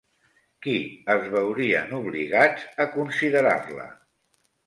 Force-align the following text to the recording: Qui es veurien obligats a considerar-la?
Qui 0.67 0.71
es 1.15 1.25
veurien 1.33 1.93
obligats 1.99 2.65
a 2.85 2.87
considerar-la? 2.97 3.87